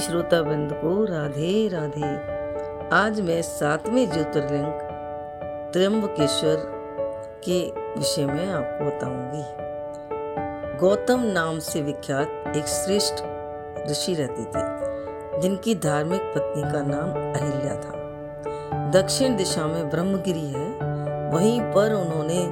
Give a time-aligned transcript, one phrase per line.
[0.00, 2.08] श्रोता बिंद को राधे राधे।
[2.96, 4.66] आज मैं सातवें ज्योतिर्लिंग
[5.72, 6.56] त्र्यंबकेश्वर
[7.44, 7.60] के
[7.98, 9.44] विषय में आपको बताऊँगी।
[10.78, 13.22] गौतम नाम से विख्यात एक श्रेष्ठ
[13.90, 20.68] ऋषि रहते थे, जिनकी धार्मिक पत्नी का नाम अहिल्या था। दक्षिण दिशा में ब्रह्मगिरी है,
[21.30, 22.46] वहीं पर उन्होंने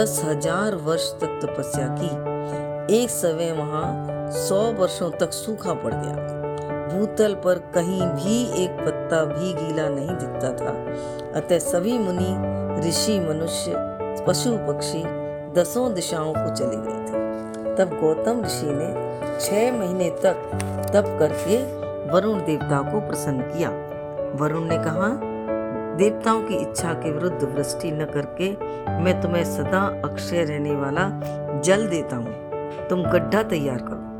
[0.00, 6.38] दस हज़ार वर्ष तक तपस्या की। एक समय वहाँ सौ वर्षों तक सूखा पड़ गया।
[6.90, 10.72] भूतल पर कहीं भी एक पत्ता भी गीला नहीं दिखता था।
[11.40, 12.32] अतः सभी मुनि,
[12.88, 13.72] ऋषि, मनुष्य,
[14.26, 15.02] पशु, पक्षी
[15.52, 17.20] दसों दिशाओं को चले गए थे।
[17.76, 19.10] तब गौतम ऋषि ने
[19.40, 20.50] छह महीने तक
[20.92, 21.58] तप करके
[22.12, 23.70] वरुण देवता को प्रसन्न किया।
[24.34, 25.08] वरुण ने कहा,
[25.96, 28.50] देवताओं की इच्छा के विरुद्ध वृष्टि न करके
[29.00, 31.08] मैं तुम्हें सदा अक्षय रहने वाला
[31.60, 32.34] जल देता हूँ।
[32.88, 34.10] तुम गड्ढा तैयार करो।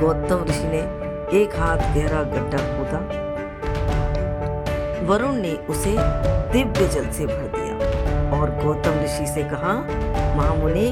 [0.00, 2.98] गौतम ऋषि ने एक हाथ गहरा गड्ढा खोदा।
[5.06, 5.94] वरुण ने उसे
[6.52, 9.74] दिव्य जल से भर दिया और गौतम ऋषि से कहा
[10.36, 10.90] महामुनि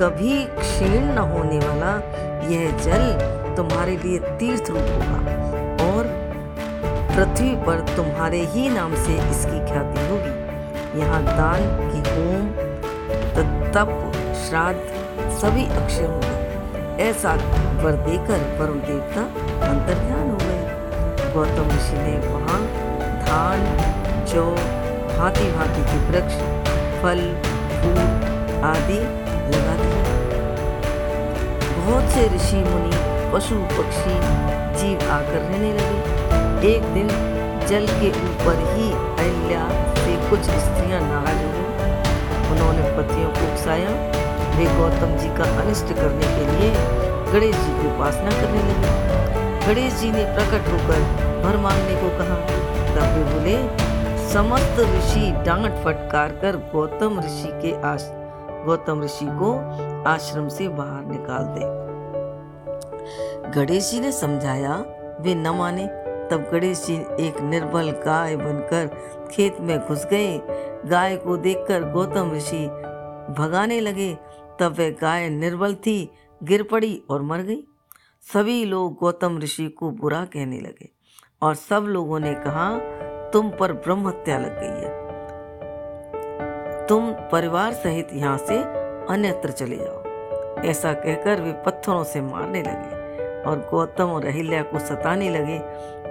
[0.00, 1.92] कभी क्षीण न होने वाला
[2.50, 5.20] यह जल तुम्हारे लिए तीर्थ रूप होगा
[5.86, 6.12] और
[7.16, 12.48] पृथ्वी पर तुम्हारे ही नाम से इसकी ख्याति होगी। यहाँ दान की होम,
[13.72, 13.90] तप,
[14.44, 14.80] श्राद्ध
[15.40, 16.36] सभी अक्षय होंगे।
[17.02, 17.34] ऐसा
[17.82, 19.22] वर देकर वरुण देवता
[19.62, 22.60] अंतर ध्यान हो गए गौतम ऋषि ने वहाँ
[23.24, 23.60] धान,
[24.24, 24.44] जौ
[25.18, 26.34] भांति भांति के वृक्ष,
[27.02, 27.20] फल,
[27.78, 27.98] फूल
[28.64, 28.98] आदि
[29.52, 30.02] लगा दिए
[31.76, 32.92] बहुत से ऋषि, मुनि,
[33.32, 34.14] पशु, पक्षी
[34.78, 37.08] जीव आकर रहने लगे। एक दिन
[37.68, 43.90] जल के ऊपर ही अहल्या से कुछ स्त्रियाँ नाराज़ हो। गई उन्होंने पतियों को उकसाया।
[44.56, 46.70] वे गौतम जी का अनिष्ट करने के लिए
[47.32, 49.37] गणेश जी की उपासना करने लगे।
[49.68, 51.00] गणेश जी ने प्रकट होकर
[51.42, 52.36] भर मांगने को कहा,
[52.94, 53.56] तब वे बोले,
[54.28, 58.10] समस्त ऋषि डांट फटकार कर गौतम ऋषि के आश,
[58.66, 59.52] गौतम ऋषि को
[60.08, 61.60] आश्रम से बाहर निकाल दे।
[63.50, 64.74] गणेश जी ने समझाया,
[65.20, 65.86] वे न माने।
[66.30, 68.86] तब गणेश जी एक निर्बल गाय बनकर
[69.32, 70.40] खेत में घुस गए।
[70.86, 72.66] गाय को देखकर गौतम ऋषि
[73.38, 74.18] भगाने लगे।
[74.60, 76.12] तब वह गाय निर्बल थी,
[76.42, 77.67] गिर पड़ी और मर गई।
[78.32, 80.88] सभी लोग गौतम ऋषि को बुरा कहने लगे
[81.42, 82.78] और सब लोगों ने कहा,
[83.30, 85.06] तुम पर ब्रह्म हत्या लग गई है।
[86.86, 88.58] तुम परिवार सहित यहाँ से
[89.12, 90.02] अन्यत्र चले जाओ।
[90.64, 95.58] ऐसा कहकर वे पत्थरों से मारने लगे और गौतम और अहिल्या को सताने लगे।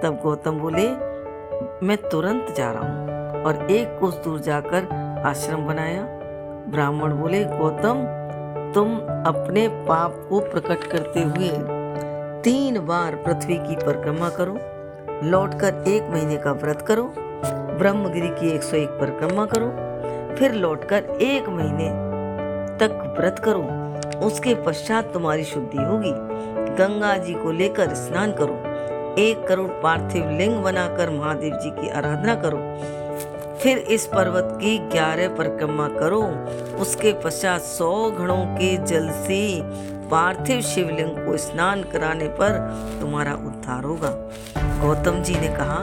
[0.00, 0.88] तब गौतम बोले,
[1.86, 4.88] मैं तुरंत जा रहा हूँ। और एक कोस दूर जाकर
[5.26, 6.02] आश्रम बनाया।
[6.68, 8.06] ब्राह्मण बोले, गौतम,
[8.74, 11.77] तुम अपने पाप को प्रकट करते हुए
[12.48, 14.58] तीन बार पृथ्वी की परिक्रमा करो,
[15.28, 17.14] लौटकर एक महीने का व्रत करो,
[17.78, 19.66] ब्रह्मगिरी की 101 परिक्रमा करो,
[20.36, 21.88] फिर लौटकर एक महीने
[22.78, 23.60] तक व्रत करो।
[24.26, 26.12] उसके पश्चात तुम्हारी शुद्धि होगी।
[26.74, 28.62] गंगा जी को लेकर स्नान करो।
[29.20, 32.58] एक करोड़ पार्थिव लिंग बनाकर महादेव जी की आराधना करो।
[33.58, 36.22] फिर इस पर्वत की ग्यारह परिक्रमा करो।
[36.80, 39.62] उसके पश्चात सौ घड़ों के जल से
[40.10, 42.50] पार्थिव शिवलिंग को स्नान कराने पर
[43.00, 44.10] तुम्हारा उद्धार होगा।
[44.80, 45.78] गौतम जी ने कहा,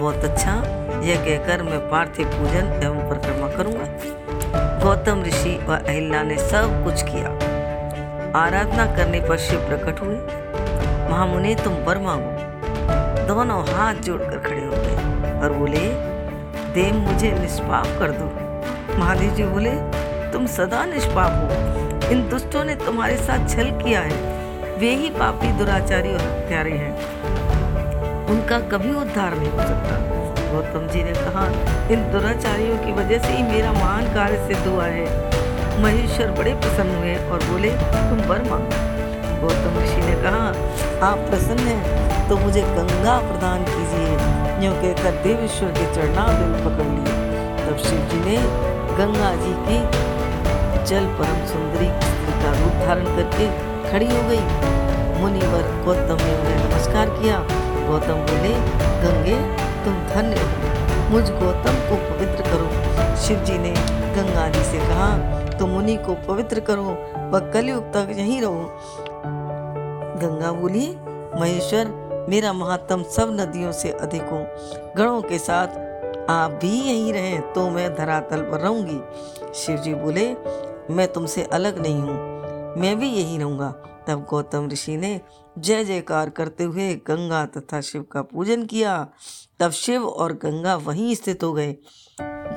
[0.00, 0.52] बहुत अच्छा।
[1.00, 3.86] यह कहकर मैं पार्थिव पूजन एवं परिक्रमा करूँगा।
[4.84, 7.30] गौतम ऋषि व अहिल्या ने सब कुछ किया।
[8.38, 10.16] आराधना करने पर शिव प्रकट हुए।
[11.10, 12.40] महामुनि, तुम वर मांगो
[13.26, 15.88] दोनों हाथ जोड़कर खड़े हो गए और बोले,
[16.74, 18.24] देव मुझे निष्पाप कर दो।
[18.98, 19.74] महादेव जी बोले,
[20.32, 21.79] तुम सदा निष्पाप हो।
[22.10, 26.92] इन दुष्टों ने तुम्हारे साथ छल किया है। वे ही पापी, दुराचारी और हत्यारे हैं।
[28.26, 29.98] उनका कभी उद्धार नहीं हो सकता।
[30.52, 31.44] गौतम जी ने कहा,
[31.90, 36.96] इन दुराचारियों की वजह से ही मेरा महान कार्य सिद्ध हुआ है। महेश्वर बड़े प्रसन्न
[36.96, 38.88] हुए और बोले, तुम वर मांगो।
[39.40, 40.46] गौतम ऋषि ने कहा,
[41.06, 44.10] आप प्रसन्न हैं तो मुझे गंगा प्रदान कीजिए।
[44.64, 47.18] यूँ कहकर देवेश्वर के चरणाबिंद पकड़ लिए।
[47.60, 48.36] तब शिव जी ने
[48.96, 49.78] गंगा जी की
[50.86, 53.46] जल परम सुंदरी स्त्री का रूप धारण करके
[53.90, 54.44] खड़ी हो गई।
[55.20, 57.38] मुनिवर गौतम ने उन्हें नमस्कार किया।
[57.88, 58.54] गौतम बोले,
[59.02, 59.36] गंगे,
[59.84, 63.72] तुम धन्य हो। मुझ गौतम को पवित्र करो। शिव जी ने
[64.16, 65.10] गंगा जी से कहा
[65.50, 66.82] तो मुनि को पवित्र करो,
[67.30, 68.62] वह कलयुग तक यहीं रहो।
[70.22, 70.86] गंगा बोली,
[71.40, 74.44] महेश्वर, मेरा महात्म सब नदियों से अधिक हो।
[74.96, 75.78] गणों के साथ
[76.30, 79.00] आप भी यहीं रहें तो मैं धरातल पर रहूँगी।
[79.54, 80.26] शिव जी बोले
[80.90, 82.40] मैं तुमसे अलग नहीं हूँ।
[82.80, 83.74] मैं भी यही रहूँगा।
[84.08, 85.20] तब गौतम ऋषि ने
[85.58, 89.08] जय जयकार करते हुए गंगा तथा शिव का पूजन किया।
[89.60, 91.76] तब शिव और गंगा वहीं स्थित हो गए।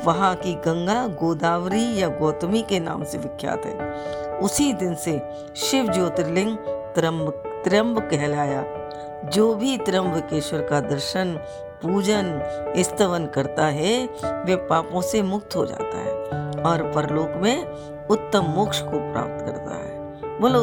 [0.06, 3.94] वहाँ की गंगा गोदावरी या गौतमी के नाम से विख्यात है।
[4.40, 5.22] उसी दिन से
[5.56, 6.58] शिव ज्योतिर्लिंग
[6.96, 7.30] त्रम्ब
[7.66, 8.66] त्रम्ब कहलाया।
[9.30, 11.38] जो भी त्रम्बकेश्वर का दर्शन,
[11.84, 12.40] पूजन,
[12.78, 16.14] स्तवन करता है, वे पापों से मुक्त हो जाता है
[16.64, 17.66] और परलोक में
[18.10, 19.93] उत्तम मोक्ष को प्राप्त करता है।